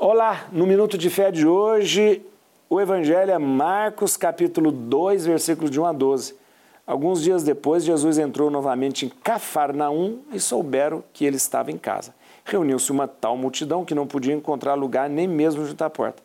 [0.00, 2.24] Olá, no Minuto de Fé de hoje,
[2.70, 6.36] o Evangelho é Marcos, capítulo 2, versículos de 1 a 12.
[6.86, 12.14] Alguns dias depois, Jesus entrou novamente em Cafarnaum e souberam que ele estava em casa.
[12.44, 16.22] Reuniu-se uma tal multidão que não podia encontrar lugar nem mesmo junto à porta.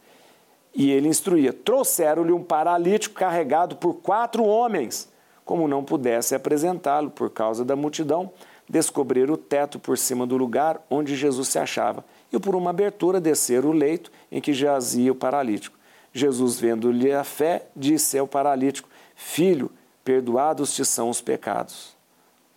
[0.76, 5.12] E ele instruía: trouxeram-lhe um paralítico carregado por quatro homens.
[5.44, 8.32] Como não pudesse apresentá-lo por causa da multidão,
[8.70, 13.22] descobriram o teto por cima do lugar onde Jesus se achava e por uma abertura
[13.22, 15.78] desceram o leito em que jazia o paralítico.
[16.14, 19.72] Jesus, vendo-lhe a fé, disse ao paralítico: Filho,
[20.04, 21.96] perdoados te são os pecados.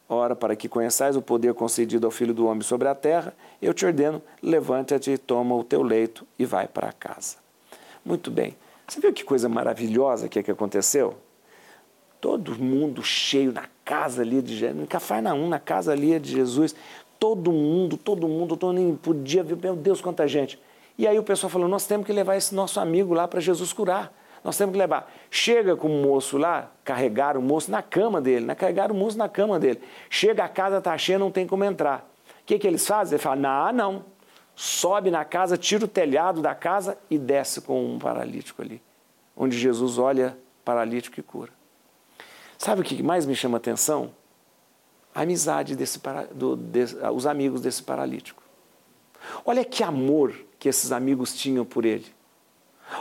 [0.09, 3.75] Ora, para que conheçais o poder concedido ao Filho do Homem sobre a terra, eu
[3.75, 7.37] te ordeno: levanta-te, toma o teu leito e vai para casa.
[8.05, 8.57] Muito bem.
[8.87, 11.17] Você viu que coisa maravilhosa que, é que aconteceu?
[12.21, 16.75] Todo mundo cheio na casa ali de Jesus, em Cafarnaum, na casa ali de Jesus.
[17.21, 20.61] Todo mundo, todo mundo, todo mundo podia ver, meu Deus, quanta gente.
[20.99, 23.73] E aí o pessoal falou: nós temos que levar esse nosso amigo lá para Jesus
[23.73, 24.13] curar.
[24.43, 25.11] Nós temos que levar.
[25.31, 28.55] Chega com o moço lá, carregar o moço na cama dele, né?
[28.55, 29.81] carregar o moço na cama dele.
[30.11, 32.09] Chega a casa, está cheia, não tem como entrar.
[32.43, 33.15] O que, que eles fazem?
[33.15, 34.05] Ele fala: não, não.
[34.57, 38.83] Sobe na casa, tira o telhado da casa e desce com um paralítico ali.
[39.37, 41.56] Onde Jesus olha paralítico e cura.
[42.59, 44.11] Sabe o que mais me chama atenção?
[45.15, 46.01] A amizade desse,
[46.35, 48.43] do, de, os amigos desse paralítico.
[49.45, 52.07] Olha que amor que esses amigos tinham por ele.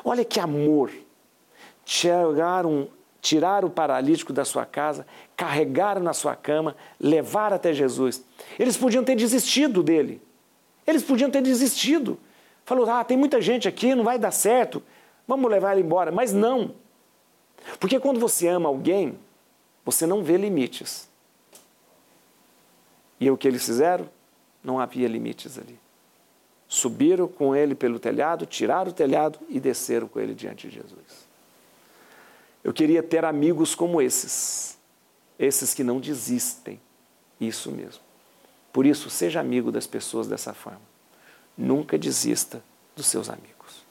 [0.03, 0.91] Olha que amor.
[1.85, 2.87] Chegaram,
[3.21, 8.23] tiraram o paralítico da sua casa, carregaram na sua cama, levaram até Jesus.
[8.57, 10.21] Eles podiam ter desistido dele.
[10.85, 12.17] Eles podiam ter desistido.
[12.65, 14.81] Falou: ah, tem muita gente aqui, não vai dar certo,
[15.27, 16.11] vamos levar ele embora.
[16.11, 16.73] Mas não.
[17.79, 19.17] Porque quando você ama alguém,
[19.85, 21.07] você não vê limites.
[23.19, 24.09] E o que eles fizeram?
[24.63, 25.79] Não havia limites ali.
[26.67, 31.27] Subiram com ele pelo telhado, tiraram o telhado e desceram com ele diante de Jesus.
[32.63, 34.75] Eu queria ter amigos como esses,
[35.37, 36.81] esses que não desistem.
[37.39, 38.01] Isso mesmo.
[38.73, 40.81] Por isso, seja amigo das pessoas dessa forma.
[41.55, 42.63] Nunca desista
[42.95, 43.85] dos seus amigos.